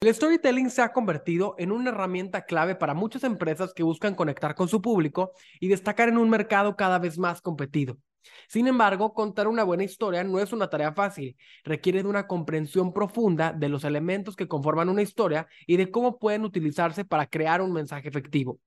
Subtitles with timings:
[0.00, 4.54] El storytelling se ha convertido en una herramienta clave para muchas empresas que buscan conectar
[4.54, 7.98] con su público y destacar en un mercado cada vez más competido.
[8.46, 12.92] Sin embargo, contar una buena historia no es una tarea fácil, requiere de una comprensión
[12.92, 17.60] profunda de los elementos que conforman una historia y de cómo pueden utilizarse para crear
[17.60, 18.60] un mensaje efectivo.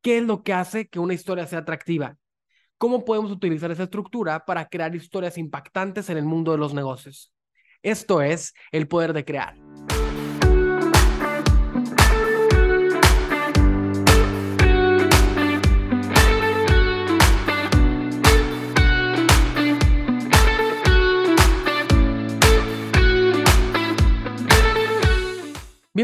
[0.00, 2.16] ¿Qué es lo que hace que una historia sea atractiva?
[2.78, 7.34] ¿Cómo podemos utilizar esa estructura para crear historias impactantes en el mundo de los negocios?
[7.82, 9.73] Esto es el poder de crear.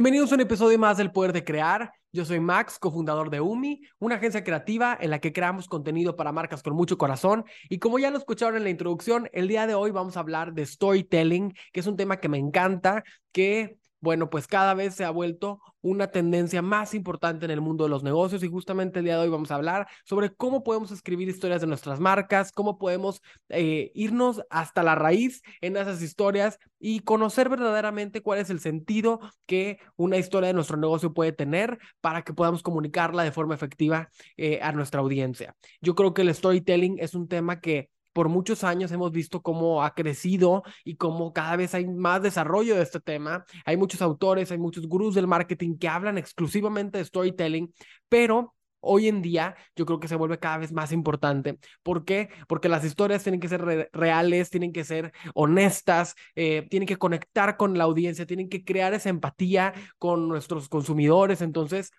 [0.00, 1.92] Bienvenidos a un episodio más del Poder de Crear.
[2.10, 6.32] Yo soy Max, cofundador de UMI, una agencia creativa en la que creamos contenido para
[6.32, 7.45] marcas con mucho corazón.
[7.68, 10.55] Y como ya lo escucharon en la introducción, el día de hoy vamos a hablar
[10.55, 15.04] de storytelling, que es un tema que me encanta, que bueno, pues cada vez se
[15.04, 19.05] ha vuelto una tendencia más importante en el mundo de los negocios y justamente el
[19.06, 22.78] día de hoy vamos a hablar sobre cómo podemos escribir historias de nuestras marcas, cómo
[22.78, 28.60] podemos eh, irnos hasta la raíz en esas historias y conocer verdaderamente cuál es el
[28.60, 33.55] sentido que una historia de nuestro negocio puede tener para que podamos comunicarla de forma
[33.55, 35.55] efectiva eh, a nuestra audiencia.
[35.80, 39.82] Yo creo que el storytelling es un tema que por muchos años hemos visto cómo
[39.82, 43.46] ha crecido y cómo cada vez hay más desarrollo de este tema.
[43.64, 47.72] Hay muchos autores, hay muchos gurús del marketing que hablan exclusivamente de storytelling,
[48.10, 51.58] pero hoy en día yo creo que se vuelve cada vez más importante.
[51.82, 52.28] ¿Por qué?
[52.46, 57.56] Porque las historias tienen que ser reales, tienen que ser honestas, eh, tienen que conectar
[57.56, 61.41] con la audiencia, tienen que crear esa empatía con nuestros consumidores.
[61.41, 61.91] Entonces,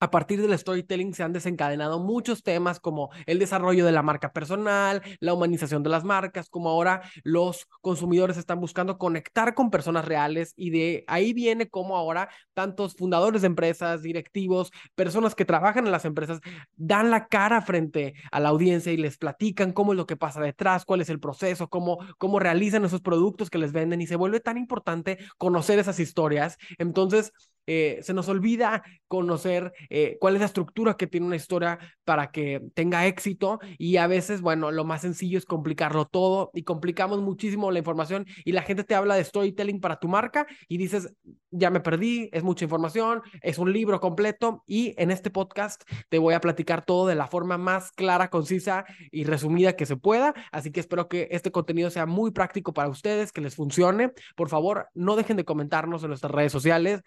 [0.00, 4.32] a partir del storytelling se han desencadenado muchos temas como el desarrollo de la marca
[4.32, 10.06] personal, la humanización de las marcas, como ahora los consumidores están buscando conectar con personas
[10.06, 15.86] reales y de ahí viene como ahora tantos fundadores de empresas, directivos, personas que trabajan
[15.86, 16.40] en las empresas
[16.76, 20.40] dan la cara frente a la audiencia y les platican cómo es lo que pasa
[20.40, 24.16] detrás, cuál es el proceso, cómo, cómo realizan esos productos que les venden y se
[24.16, 26.56] vuelve tan importante conocer esas historias.
[26.78, 27.32] Entonces,
[27.66, 32.30] eh, se nos olvida conocer eh, cuál es la estructura que tiene una historia para
[32.30, 37.20] que tenga éxito y a veces, bueno, lo más sencillo es complicarlo todo y complicamos
[37.20, 41.14] muchísimo la información y la gente te habla de storytelling para tu marca y dices,
[41.50, 46.18] ya me perdí, es mucha información, es un libro completo y en este podcast te
[46.18, 50.34] voy a platicar todo de la forma más clara, concisa y resumida que se pueda,
[50.52, 54.12] así que espero que este contenido sea muy práctico para ustedes, que les funcione.
[54.36, 57.02] Por favor, no dejen de comentarnos en nuestras redes sociales,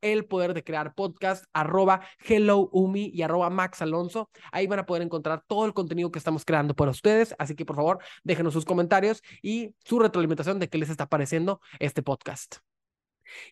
[0.00, 4.30] el Poder de Crear Podcast, arroba Hello Umi y arroba Max Alonso.
[4.52, 7.34] Ahí van a poder encontrar todo el contenido que estamos creando para ustedes.
[7.38, 11.60] Así que por favor, déjenos sus comentarios y su retroalimentación de qué les está pareciendo
[11.78, 12.56] este podcast.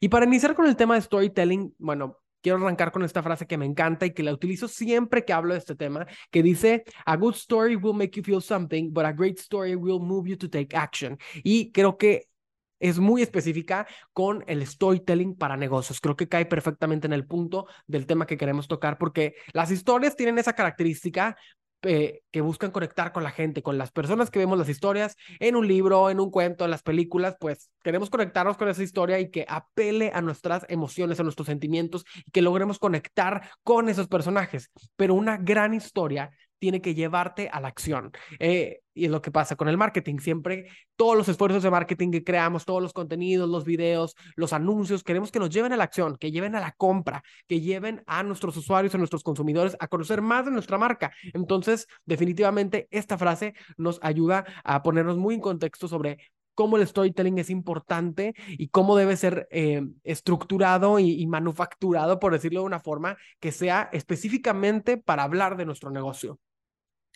[0.00, 3.58] Y para iniciar con el tema de storytelling, bueno, quiero arrancar con esta frase que
[3.58, 7.16] me encanta y que la utilizo siempre que hablo de este tema, que dice, a
[7.16, 10.48] good story will make you feel something, but a great story will move you to
[10.48, 11.18] take action.
[11.42, 12.27] Y creo que
[12.80, 16.00] es muy específica con el storytelling para negocios.
[16.00, 20.16] Creo que cae perfectamente en el punto del tema que queremos tocar porque las historias
[20.16, 21.36] tienen esa característica
[21.82, 25.54] eh, que buscan conectar con la gente, con las personas que vemos las historias en
[25.54, 29.30] un libro, en un cuento, en las películas, pues queremos conectarnos con esa historia y
[29.30, 34.72] que apele a nuestras emociones, a nuestros sentimientos y que logremos conectar con esos personajes.
[34.96, 38.12] Pero una gran historia tiene que llevarte a la acción.
[38.38, 40.18] Eh, y es lo que pasa con el marketing.
[40.18, 45.04] Siempre todos los esfuerzos de marketing que creamos, todos los contenidos, los videos, los anuncios,
[45.04, 48.22] queremos que nos lleven a la acción, que lleven a la compra, que lleven a
[48.22, 51.12] nuestros usuarios, a nuestros consumidores a conocer más de nuestra marca.
[51.32, 56.18] Entonces, definitivamente, esta frase nos ayuda a ponernos muy en contexto sobre
[56.58, 62.62] cómo el storytelling es importante y cómo debe ser eh, estructurado y, manufacturado, por decirlo
[62.62, 66.40] de una forma, que sea específicamente para hablar de nuestro negocio.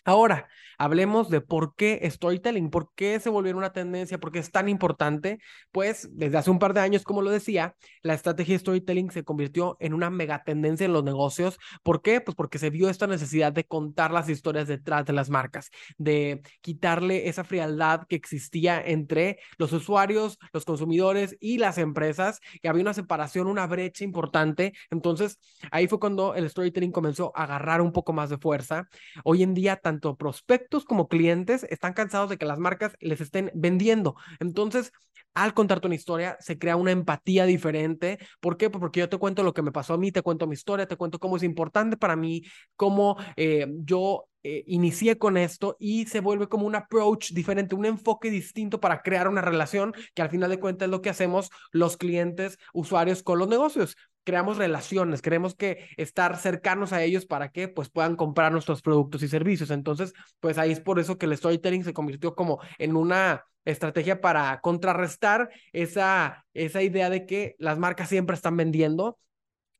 [0.05, 0.47] Ahora,
[0.77, 4.67] hablemos de por qué storytelling, por qué se volvió una tendencia, por qué es tan
[4.67, 5.39] importante.
[5.71, 9.77] Pues desde hace un par de años, como lo decía, la estrategia storytelling se convirtió
[9.79, 11.57] en una mega tendencia en los negocios.
[11.83, 12.19] ¿Por qué?
[12.19, 16.41] Pues porque se vio esta necesidad de contar las historias detrás de las marcas, de
[16.61, 22.81] quitarle esa frialdad que existía entre los usuarios, los consumidores y las empresas, que había
[22.81, 24.73] una separación, una brecha importante.
[24.91, 25.39] Entonces,
[25.71, 28.89] ahí fue cuando el storytelling comenzó a agarrar un poco más de fuerza.
[29.23, 33.51] Hoy en día, tanto prospectos como clientes están cansados de que las marcas les estén
[33.53, 34.15] vendiendo.
[34.39, 34.91] Entonces,
[35.35, 38.19] al contarte una historia se crea una empatía diferente.
[38.39, 38.69] ¿Por qué?
[38.69, 40.87] Pues porque yo te cuento lo que me pasó a mí, te cuento mi historia,
[40.87, 42.43] te cuento cómo es importante para mí,
[42.75, 47.85] cómo eh, yo eh, inicié con esto y se vuelve como un approach diferente, un
[47.85, 51.49] enfoque distinto para crear una relación que al final de cuentas es lo que hacemos
[51.71, 53.95] los clientes, usuarios con los negocios.
[54.23, 59.23] Creamos relaciones, queremos que estar cercanos a ellos para que pues puedan comprar nuestros productos
[59.23, 59.69] y servicios.
[59.71, 64.21] Entonces, pues ahí es por eso que el storytelling se convirtió como en una estrategia
[64.21, 69.17] para contrarrestar esa, esa idea de que las marcas siempre están vendiendo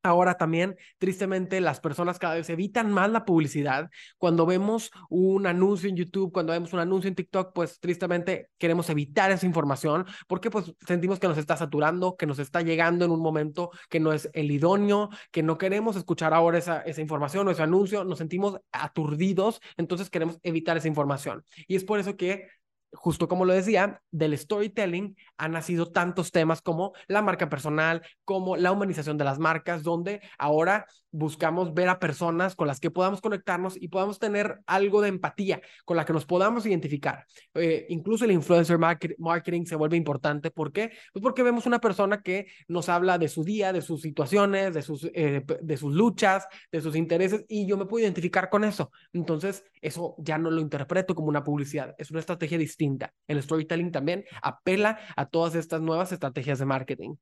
[0.03, 3.89] Ahora también, tristemente, las personas cada vez evitan más la publicidad.
[4.17, 8.89] Cuando vemos un anuncio en YouTube, cuando vemos un anuncio en TikTok, pues tristemente queremos
[8.89, 13.11] evitar esa información porque pues sentimos que nos está saturando, que nos está llegando en
[13.11, 17.47] un momento que no es el idóneo, que no queremos escuchar ahora esa, esa información
[17.47, 21.45] o ese anuncio, nos sentimos aturdidos, entonces queremos evitar esa información.
[21.65, 22.47] Y es por eso que
[22.93, 28.55] justo como lo decía, del storytelling han nacido tantos temas como la marca personal, como
[28.55, 33.21] la humanización de las marcas, donde ahora buscamos ver a personas con las que podamos
[33.21, 37.25] conectarnos y podamos tener algo de empatía, con la que nos podamos identificar.
[37.53, 40.49] Eh, incluso el influencer marketing se vuelve importante.
[40.49, 40.91] ¿Por qué?
[41.13, 44.81] Pues porque vemos una persona que nos habla de su día, de sus situaciones, de
[44.81, 48.91] sus, eh, de sus luchas, de sus intereses, y yo me puedo identificar con eso.
[49.13, 52.82] Entonces, eso ya no lo interpreto como una publicidad, es una estrategia distinta.
[53.27, 57.15] El storytelling también apela a todas estas nuevas estrategias de marketing.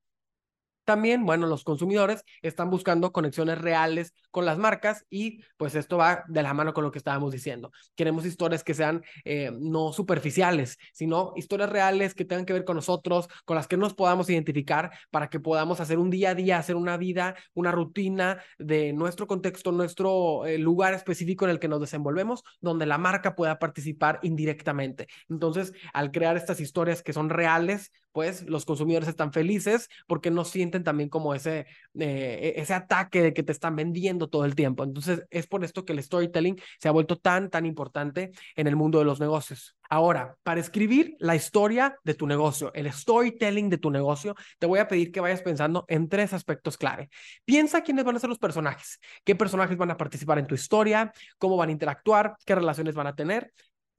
[0.85, 6.23] También, bueno, los consumidores están buscando conexiones reales con las marcas y pues esto va
[6.27, 7.71] de la mano con lo que estábamos diciendo.
[7.95, 12.75] Queremos historias que sean eh, no superficiales, sino historias reales que tengan que ver con
[12.75, 16.57] nosotros, con las que nos podamos identificar para que podamos hacer un día a día,
[16.57, 21.67] hacer una vida, una rutina de nuestro contexto, nuestro eh, lugar específico en el que
[21.67, 25.07] nos desenvolvemos, donde la marca pueda participar indirectamente.
[25.29, 30.45] Entonces, al crear estas historias que son reales, pues los consumidores están felices porque no
[30.45, 31.65] sienten también como ese,
[31.99, 34.83] eh, ese ataque de que te están vendiendo todo el tiempo.
[34.83, 38.75] Entonces, es por esto que el storytelling se ha vuelto tan, tan importante en el
[38.75, 39.75] mundo de los negocios.
[39.89, 44.79] Ahora, para escribir la historia de tu negocio, el storytelling de tu negocio, te voy
[44.79, 47.09] a pedir que vayas pensando en tres aspectos clave.
[47.43, 51.11] Piensa quiénes van a ser los personajes, qué personajes van a participar en tu historia,
[51.37, 53.51] cómo van a interactuar, qué relaciones van a tener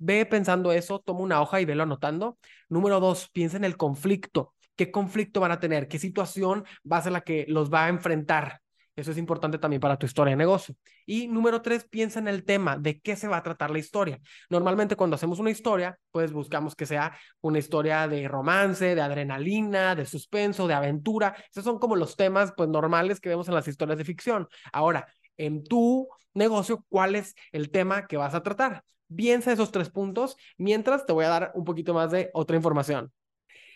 [0.05, 2.37] Ve pensando eso, toma una hoja y velo anotando.
[2.69, 4.53] Número dos, piensa en el conflicto.
[4.75, 5.87] ¿Qué conflicto van a tener?
[5.87, 8.61] ¿Qué situación va a ser la que los va a enfrentar?
[8.97, 10.75] Eso es importante también para tu historia de negocio.
[11.07, 14.19] Y número tres, piensa en el tema, de qué se va a tratar la historia.
[14.51, 19.95] Normalmente cuando hacemos una historia, pues buscamos que sea una historia de romance, de adrenalina,
[19.95, 21.37] de suspenso, de aventura.
[21.53, 24.49] Esos son como los temas pues normales que vemos en las historias de ficción.
[24.73, 25.07] Ahora,
[25.37, 28.83] en tu negocio, ¿cuál es el tema que vas a tratar?
[29.17, 33.13] Piensa esos tres puntos mientras te voy a dar un poquito más de otra información.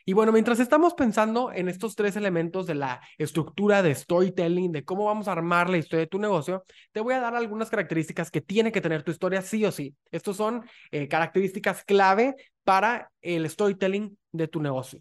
[0.09, 4.85] Y bueno, mientras estamos pensando en estos tres elementos de la estructura de storytelling, de
[4.85, 8.31] cómo vamos a armar la historia de tu negocio, te voy a dar algunas características
[8.31, 9.97] que tiene que tener tu historia sí o sí.
[10.13, 15.01] Estos son eh, características clave para el storytelling de tu negocio.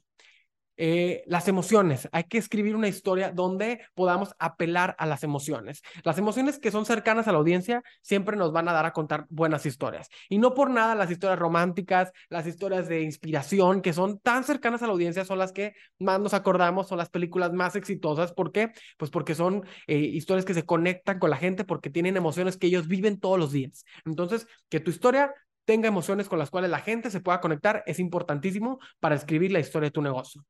[0.77, 2.09] Eh, las emociones.
[2.11, 5.81] Hay que escribir una historia donde podamos apelar a las emociones.
[6.03, 9.25] Las emociones que son cercanas a la audiencia siempre nos van a dar a contar
[9.29, 10.09] buenas historias.
[10.29, 14.83] Y no por nada las historias románticas, las historias de inspiración que son tan cercanas
[14.83, 18.33] a la audiencia son las que más nos acordamos, son las películas más exitosas.
[18.33, 18.71] ¿Por qué?
[18.97, 22.67] Pues porque son eh, historias que se conectan con la gente porque tienen emociones que
[22.67, 23.85] ellos viven todos los días.
[24.05, 25.33] Entonces, que tu historia
[25.65, 29.59] tenga emociones con las cuales la gente se pueda conectar es importantísimo para escribir la
[29.59, 30.45] historia de tu negocio.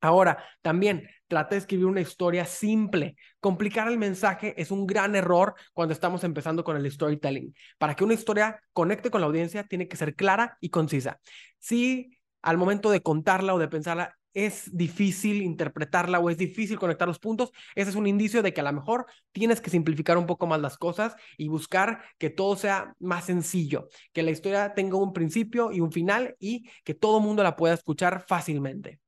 [0.00, 3.16] Ahora, también trata de escribir una historia simple.
[3.38, 7.54] Complicar el mensaje es un gran error cuando estamos empezando con el storytelling.
[7.78, 11.20] Para que una historia conecte con la audiencia, tiene que ser clara y concisa.
[11.58, 17.08] Si al momento de contarla o de pensarla es difícil interpretarla o es difícil conectar
[17.08, 20.26] los puntos, ese es un indicio de que a lo mejor tienes que simplificar un
[20.26, 24.96] poco más las cosas y buscar que todo sea más sencillo, que la historia tenga
[24.96, 29.00] un principio y un final y que todo mundo la pueda escuchar fácilmente.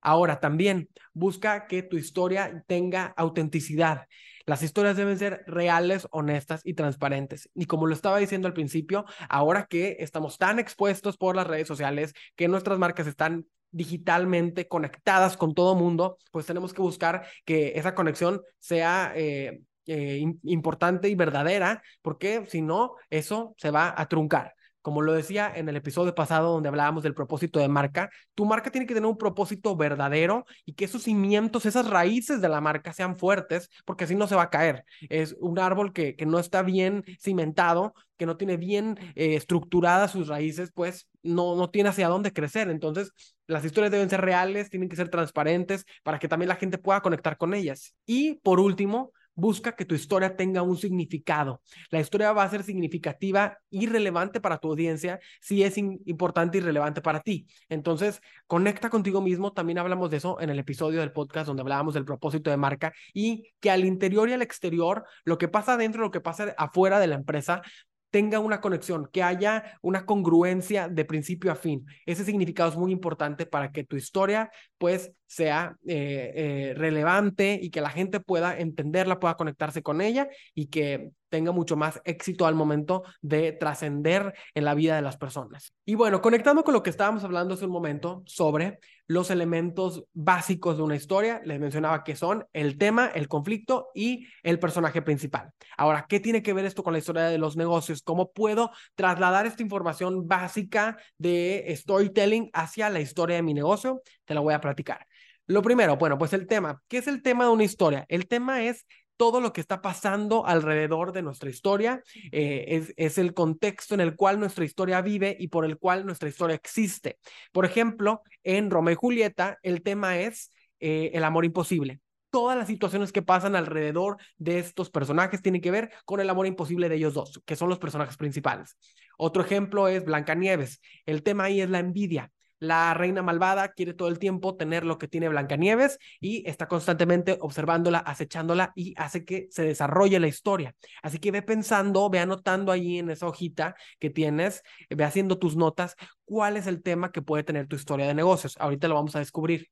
[0.00, 4.06] Ahora, también busca que tu historia tenga autenticidad.
[4.46, 7.50] Las historias deben ser reales, honestas y transparentes.
[7.54, 11.68] Y como lo estaba diciendo al principio, ahora que estamos tan expuestos por las redes
[11.68, 17.72] sociales, que nuestras marcas están digitalmente conectadas con todo mundo, pues tenemos que buscar que
[17.76, 24.08] esa conexión sea eh, eh, importante y verdadera, porque si no, eso se va a
[24.08, 24.54] truncar.
[24.88, 28.70] Como lo decía en el episodio pasado donde hablábamos del propósito de marca, tu marca
[28.70, 32.94] tiene que tener un propósito verdadero y que esos cimientos, esas raíces de la marca
[32.94, 34.86] sean fuertes, porque así no se va a caer.
[35.10, 40.12] Es un árbol que, que no está bien cimentado, que no tiene bien eh, estructuradas
[40.12, 42.70] sus raíces, pues no, no tiene hacia dónde crecer.
[42.70, 43.12] Entonces,
[43.46, 47.02] las historias deben ser reales, tienen que ser transparentes para que también la gente pueda
[47.02, 47.94] conectar con ellas.
[48.06, 51.62] Y por último, busca que tu historia tenga un significado.
[51.90, 56.60] La historia va a ser significativa y relevante para tu audiencia si es importante y
[56.60, 57.46] relevante para ti.
[57.68, 59.52] Entonces, conecta contigo mismo.
[59.52, 62.92] También hablamos de eso en el episodio del podcast donde hablábamos del propósito de marca
[63.14, 66.98] y que al interior y al exterior, lo que pasa dentro, lo que pasa afuera
[66.98, 67.62] de la empresa,
[68.10, 71.86] tenga una conexión, que haya una congruencia de principio a fin.
[72.06, 77.70] Ese significado es muy importante para que tu historia pues sea eh, eh, relevante y
[77.70, 82.46] que la gente pueda entenderla, pueda conectarse con ella y que tenga mucho más éxito
[82.46, 85.72] al momento de trascender en la vida de las personas.
[85.84, 90.76] Y bueno, conectando con lo que estábamos hablando hace un momento sobre los elementos básicos
[90.76, 95.50] de una historia, les mencionaba que son el tema, el conflicto y el personaje principal.
[95.76, 98.02] Ahora, ¿qué tiene que ver esto con la historia de los negocios?
[98.02, 104.02] ¿Cómo puedo trasladar esta información básica de storytelling hacia la historia de mi negocio?
[104.26, 105.06] Te la voy a platicar.
[105.46, 106.82] Lo primero, bueno, pues el tema.
[106.88, 108.04] ¿Qué es el tema de una historia?
[108.10, 108.84] El tema es
[109.18, 114.16] todo lo que está pasando alrededor de nuestra historia, eh, es, el contexto en el
[114.16, 117.18] cual nuestra historia vive y por el cual nuestra historia existe.
[117.52, 122.00] Por ejemplo, en Romeo y Julieta, el tema es eh, el amor imposible.
[122.30, 126.46] Todas las situaciones que pasan alrededor de estos personajes tienen que ver con el amor
[126.46, 128.76] imposible de ellos dos, que son los personajes principales.
[129.16, 130.80] Otro ejemplo es Blancanieves.
[131.06, 134.98] El tema ahí es la envidia la reina malvada quiere todo el tiempo tener lo
[134.98, 140.74] que tiene Blancanieves y está constantemente observándola, acechándola y hace que se desarrolle la historia.
[141.02, 145.56] Así que ve pensando, ve anotando ahí en esa hojita que tienes, ve haciendo tus
[145.56, 148.56] notas, cuál es el tema que puede tener tu historia de negocios.
[148.58, 149.68] Ahorita lo vamos a descubrir.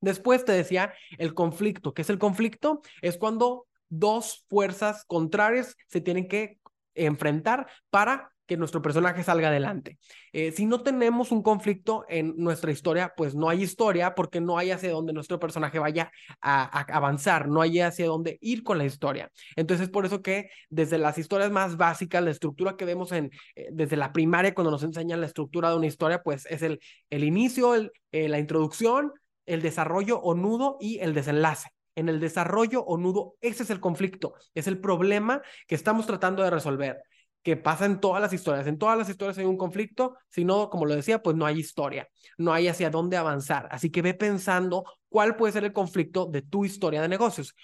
[0.00, 1.92] Después te decía el conflicto.
[1.92, 2.82] ¿Qué es el conflicto?
[3.02, 6.58] Es cuando dos fuerzas contrarias se tienen que
[6.94, 9.98] enfrentar para que nuestro personaje salga adelante.
[10.32, 14.58] Eh, si no tenemos un conflicto en nuestra historia, pues no hay historia porque no
[14.58, 18.86] hay hacia dónde nuestro personaje vaya a, avanzar, no hay hacia dónde ir con la
[18.86, 19.30] historia.
[19.54, 23.30] Entonces, es por eso que desde las historias más básicas, la estructura que vemos en,
[23.54, 26.80] eh, desde la primaria, cuando nos enseñan la estructura de una historia, pues es el,
[27.10, 27.74] el inicio,
[28.12, 29.12] eh, la introducción,
[29.44, 33.80] el desarrollo o nudo y el desenlace en el desarrollo o nudo, ese es el
[33.80, 37.02] conflicto, es el problema que estamos tratando de resolver
[37.42, 38.66] que pasa en todas las historias.
[38.66, 41.58] En todas las historias hay un conflicto, si no, como lo decía, pues no hay
[41.58, 43.68] historia, no hay hacia dónde avanzar.
[43.70, 47.54] Así que ve pensando cuál puede ser el conflicto de tu historia de negocios,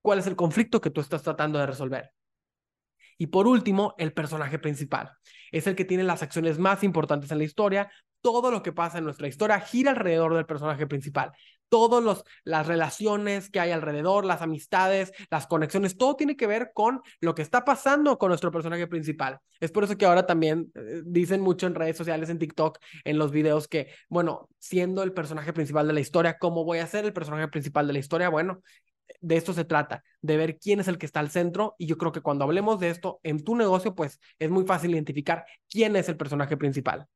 [0.00, 2.12] cuál es el conflicto que tú estás tratando de resolver.
[3.18, 5.12] Y por último, el personaje principal.
[5.52, 7.90] Es el que tiene las acciones más importantes en la historia.
[8.20, 11.32] Todo lo que pasa en nuestra historia gira alrededor del personaje principal
[11.72, 17.00] todas las relaciones que hay alrededor, las amistades, las conexiones, todo tiene que ver con
[17.18, 19.38] lo que está pasando con nuestro personaje principal.
[19.58, 23.16] Es por eso que ahora también eh, dicen mucho en redes sociales, en TikTok, en
[23.16, 27.06] los videos que, bueno, siendo el personaje principal de la historia, ¿cómo voy a ser
[27.06, 28.28] el personaje principal de la historia?
[28.28, 28.60] Bueno,
[29.22, 31.96] de esto se trata, de ver quién es el que está al centro y yo
[31.96, 35.96] creo que cuando hablemos de esto en tu negocio, pues es muy fácil identificar quién
[35.96, 37.06] es el personaje principal.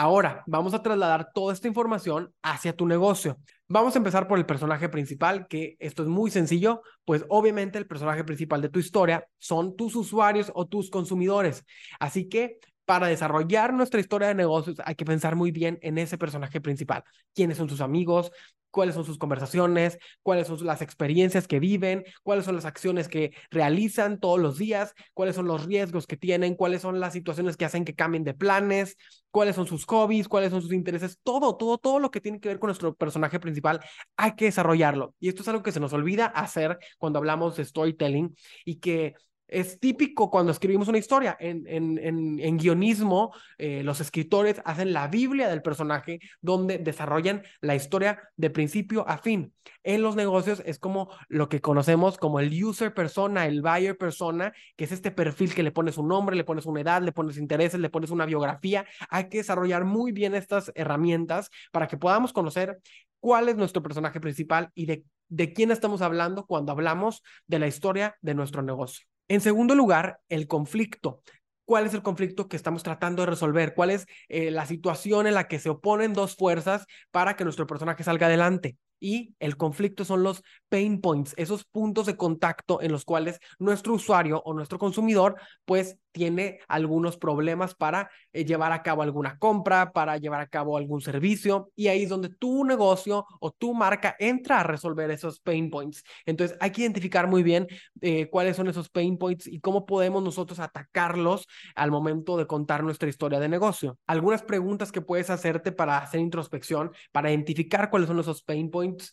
[0.00, 3.36] Ahora, vamos a trasladar toda esta información hacia tu negocio.
[3.66, 7.88] Vamos a empezar por el personaje principal, que esto es muy sencillo, pues obviamente el
[7.88, 11.64] personaje principal de tu historia son tus usuarios o tus consumidores.
[11.98, 16.16] Así que para desarrollar nuestra historia de negocios hay que pensar muy bien en ese
[16.16, 17.04] personaje principal.
[17.34, 18.32] ¿Quiénes son sus amigos?
[18.70, 23.32] cuáles son sus conversaciones, cuáles son las experiencias que viven, cuáles son las acciones que
[23.50, 27.64] realizan todos los días, cuáles son los riesgos que tienen, cuáles son las situaciones que
[27.64, 28.96] hacen que cambien de planes,
[29.30, 32.48] cuáles son sus hobbies, cuáles son sus intereses, todo, todo, todo lo que tiene que
[32.48, 33.80] ver con nuestro personaje principal,
[34.16, 35.14] hay que desarrollarlo.
[35.18, 39.14] Y esto es algo que se nos olvida hacer cuando hablamos de storytelling y que
[39.48, 41.36] es típico cuando escribimos una historia.
[41.40, 47.74] En, en, en, guionismo, eh, los escritores hacen la Biblia del personaje donde desarrollan la
[47.74, 49.54] historia de principio a fin.
[49.82, 54.52] En los negocios es como lo que conocemos como el user persona, el buyer persona,
[54.76, 57.38] que es este perfil que le pones un nombre, le pones una edad, le pones
[57.38, 58.86] intereses, le pones una biografía.
[59.08, 62.78] Hay que desarrollar muy bien estas herramientas para que podamos conocer
[63.20, 67.66] cuál es nuestro personaje principal y de, de quién estamos hablando cuando hablamos de la
[67.66, 69.06] historia de nuestro negocio.
[69.28, 71.22] En segundo lugar, el conflicto.
[71.64, 73.74] ¿Cuál es el conflicto que estamos tratando de resolver?
[73.74, 77.66] ¿Cuál es eh, la situación en la que se oponen dos fuerzas para que nuestro
[77.66, 78.78] personaje salga adelante?
[79.00, 83.94] y el conflicto son los pain points, esos puntos de contacto en los cuales nuestro
[83.94, 89.92] usuario o nuestro consumidor pues tiene algunos problemas para eh, llevar a cabo alguna compra,
[89.92, 94.16] para llevar a cabo algún servicio y ahí es donde tu negocio o tu marca
[94.18, 96.02] entra a resolver esos pain points.
[96.26, 97.68] Entonces hay que identificar muy bien
[98.00, 102.82] eh, cuáles son esos pain points y cómo podemos nosotros atacarlos al momento de contar
[102.82, 103.98] nuestra historia de negocio.
[104.06, 109.12] Algunas preguntas que puedes hacerte para hacer introspección, para identificar cuáles son esos pain points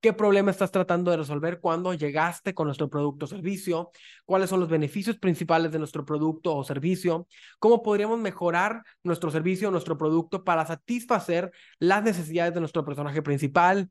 [0.00, 3.90] qué problema estás tratando de resolver cuando llegaste con nuestro producto o servicio,
[4.24, 7.26] cuáles son los beneficios principales de nuestro producto o servicio,
[7.58, 13.22] cómo podríamos mejorar nuestro servicio o nuestro producto para satisfacer las necesidades de nuestro personaje
[13.22, 13.90] principal,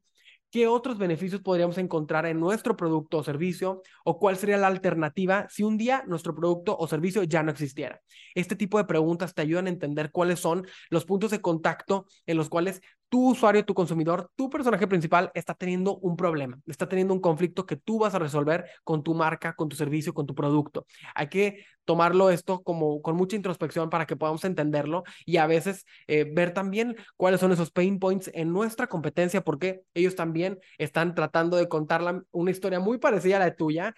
[0.49, 5.47] qué otros beneficios podríamos encontrar en nuestro producto o servicio o cuál sería la alternativa
[5.49, 8.01] si un día nuestro producto o servicio ya no existiera.
[8.33, 12.37] Este tipo de preguntas te ayudan a entender cuáles son los puntos de contacto en
[12.37, 17.13] los cuales tu usuario, tu consumidor, tu personaje principal está teniendo un problema, está teniendo
[17.13, 20.35] un conflicto que tú vas a resolver con tu marca, con tu servicio, con tu
[20.35, 20.85] producto.
[21.15, 25.85] Hay que tomarlo esto como con mucha introspección para que podamos entenderlo y a veces
[26.07, 31.15] eh, ver también cuáles son esos pain points en nuestra competencia, porque ellos también están
[31.15, 33.95] tratando de contar una historia muy parecida a la tuya,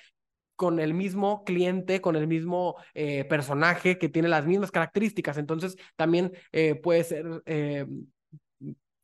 [0.56, 5.38] con el mismo cliente, con el mismo eh, personaje que tiene las mismas características.
[5.38, 7.26] Entonces, también eh, puede ser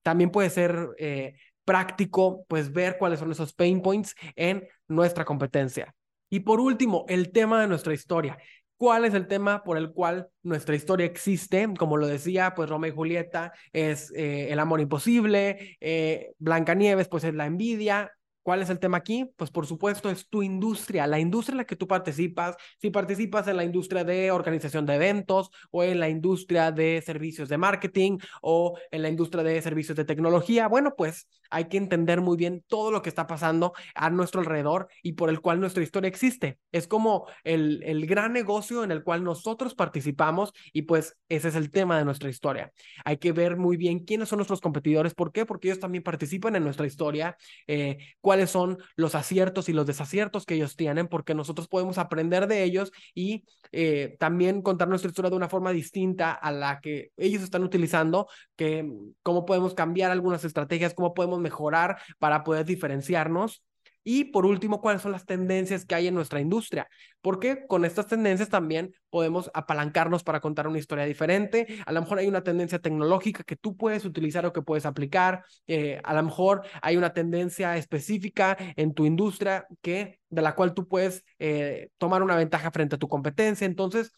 [0.05, 1.33] también puede ser eh,
[1.65, 5.95] práctico, pues ver cuáles son esos pain points en nuestra competencia.
[6.29, 8.37] Y por último, el tema de nuestra historia.
[8.77, 11.67] ¿Cuál es el tema por el cual nuestra historia existe?
[11.79, 17.23] Como lo decía, pues Romeo y Julieta es eh, el amor imposible, eh, Blancanieves pues
[17.23, 18.11] es la envidia,
[18.45, 19.25] ¿Cuál es el tema aquí?
[19.37, 22.55] Pues por supuesto es tu industria, la industria en la que tú participas.
[22.79, 27.49] Si participas en la industria de organización de eventos o en la industria de servicios
[27.49, 32.21] de marketing o en la industria de servicios de tecnología, bueno, pues hay que entender
[32.21, 35.81] muy bien todo lo que está pasando a nuestro alrededor y por el cual nuestra
[35.81, 36.59] historia existe.
[36.71, 41.55] Es como el, el gran negocio en el cual nosotros participamos y pues ese es
[41.55, 42.71] el tema de nuestra historia.
[43.05, 45.15] Hay que ver muy bien quiénes son nuestros competidores.
[45.15, 45.47] ¿Por qué?
[45.47, 47.37] Porque ellos también participan en nuestra historia.
[47.65, 47.97] Eh,
[48.35, 52.63] cuáles son los aciertos y los desaciertos que ellos tienen, porque nosotros podemos aprender de
[52.63, 57.41] ellos y eh, también contar nuestra historia de una forma distinta a la que ellos
[57.43, 58.27] están utilizando,
[58.57, 58.91] que
[59.23, 63.63] cómo podemos cambiar algunas estrategias, cómo podemos mejorar para poder diferenciarnos
[64.07, 66.87] y por último, cuáles son las tendencias que hay en nuestra industria,
[67.21, 71.79] porque con estas tendencias también podemos apalancarnos para contar una historia diferente.
[71.87, 75.43] A lo mejor hay una tendencia tecnológica que tú puedes utilizar o que puedes aplicar.
[75.65, 80.75] Eh, a lo mejor hay una tendencia específica en tu industria que de la cual
[80.75, 83.65] tú puedes eh, tomar una ventaja frente a tu competencia.
[83.65, 84.11] Entonces,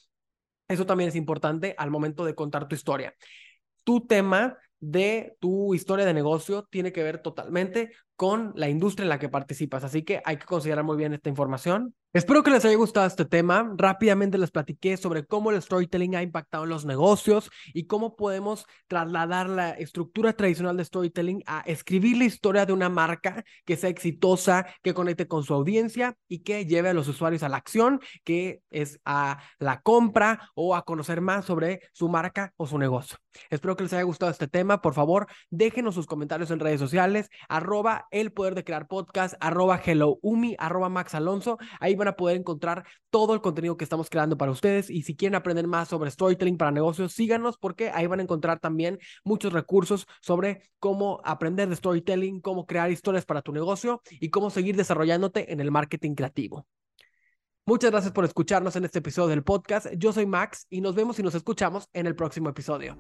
[0.68, 3.14] eso también es importante al momento de contar tu historia.
[3.86, 9.10] Tu tema de tu historia de negocio tiene que ver totalmente con la industria en
[9.10, 9.84] la que participas.
[9.84, 11.96] Así que hay que considerar muy bien esta información.
[12.14, 13.74] Espero que les haya gustado este tema.
[13.76, 18.66] Rápidamente les platiqué sobre cómo el storytelling ha impactado en los negocios y cómo podemos
[18.88, 23.92] trasladar la estructura tradicional de storytelling a escribir la historia de una marca que sea
[23.92, 28.00] exitosa, que conecte con su audiencia y que lleve a los usuarios a la acción,
[28.24, 33.18] que es a la compra o a conocer más sobre su marca o su negocio.
[33.52, 34.82] Espero que les haya gustado este tema.
[34.82, 37.30] Por favor, déjenos sus comentarios en redes sociales,
[38.12, 41.58] el poder de crear podcast, arroba helloumi, arroba Max Alonso.
[41.80, 44.90] Ahí van a poder encontrar todo el contenido que estamos creando para ustedes.
[44.90, 48.60] Y si quieren aprender más sobre storytelling para negocios, síganos porque ahí van a encontrar
[48.60, 54.30] también muchos recursos sobre cómo aprender de storytelling, cómo crear historias para tu negocio y
[54.30, 56.66] cómo seguir desarrollándote en el marketing creativo.
[57.66, 59.88] Muchas gracias por escucharnos en este episodio del podcast.
[59.98, 62.98] Yo soy Max y nos vemos y nos escuchamos en el próximo episodio.